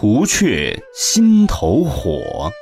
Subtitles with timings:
[0.00, 2.52] 除却心头火。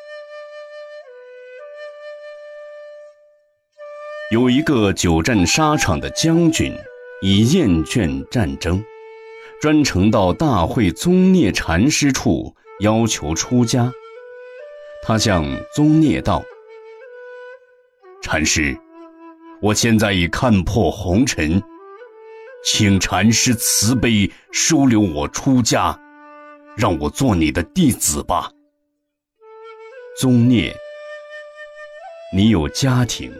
[4.30, 6.74] 有一个久战沙场的将军，
[7.20, 8.82] 已厌倦战争，
[9.60, 13.92] 专程到大会宗涅禅师处要求出家。
[15.02, 15.44] 他向
[15.74, 16.42] 宗涅道
[18.24, 18.74] ：“禅师，
[19.60, 21.62] 我现在已看破红尘，
[22.64, 26.00] 请禅师慈悲收留我出家，
[26.76, 28.50] 让我做你的弟子吧。”
[30.20, 30.74] 宗聂，
[32.32, 33.32] 你有家庭。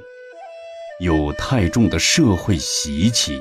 [0.98, 3.38] 有太重的社会习气，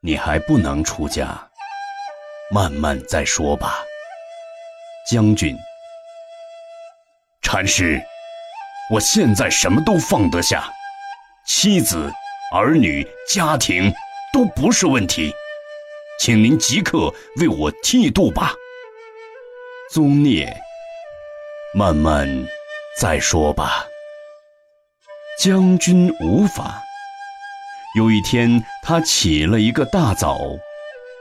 [0.00, 1.48] 你还不能出家，
[2.50, 3.84] 慢慢再说吧。
[5.08, 5.56] 将军，
[7.40, 8.02] 禅师，
[8.92, 10.68] 我现在什么都放得下，
[11.46, 12.12] 妻子、
[12.52, 13.92] 儿女、家庭
[14.32, 15.32] 都不是问题，
[16.20, 18.52] 请您即刻为我剃度吧。
[19.90, 20.54] 宗聂，
[21.74, 22.28] 慢慢
[23.00, 23.86] 再说吧。
[25.42, 26.78] 将军无法。
[27.96, 30.38] 有一天，他起了一个大早，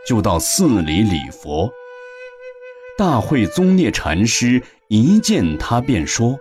[0.05, 1.72] 就到寺里礼佛。
[2.97, 6.38] 大会宗聂禅师一见他便说：“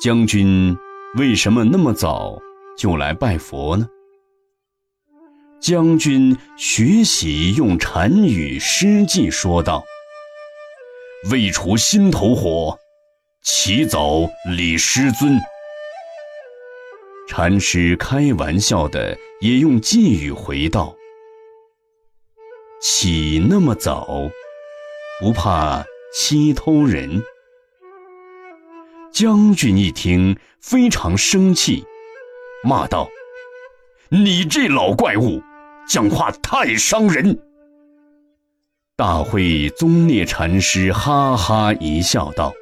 [0.00, 0.78] 将军
[1.16, 2.38] 为什么那么早
[2.78, 3.88] 就来拜佛呢？”
[5.60, 9.84] 将军学习用禅语诗记说道
[11.30, 12.78] ：“未除心头火，
[13.42, 15.38] 起早礼师尊。”
[17.28, 20.96] 禅师开玩笑的也用寄语回道
[22.80, 24.30] ：“起那么早，
[25.20, 27.22] 不怕欺偷人？”
[29.12, 31.84] 将军一听非常生气，
[32.64, 33.10] 骂道
[34.08, 35.42] ：“你这老怪物，
[35.90, 37.36] 讲话太伤人！”
[38.96, 42.52] 大会宗涅禅师哈哈一笑道：“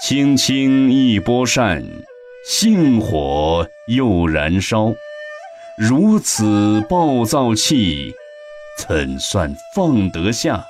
[0.00, 1.84] 轻轻一拨扇。”
[2.46, 4.94] 性火又燃烧，
[5.76, 8.14] 如此暴躁气，
[8.78, 10.64] 怎算放得下？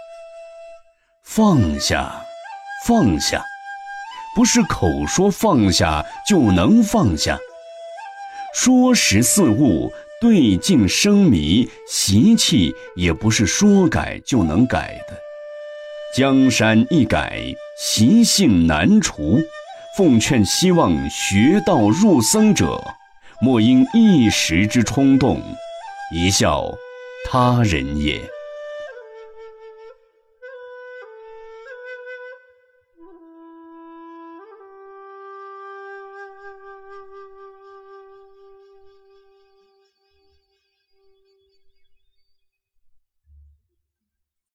[1.22, 2.25] 放下，
[2.87, 3.44] 放下，
[4.34, 7.38] 不是口说放下就能放下。
[8.54, 15.17] 说时似物，对镜生迷，习气也不是说改就能改的。
[16.17, 17.41] 江山易改，
[17.79, 19.39] 习性难除。
[19.97, 22.81] 奉劝希望学道入僧者，
[23.41, 25.43] 莫因一时之冲动，
[26.15, 26.65] 贻笑
[27.31, 28.21] 他人也。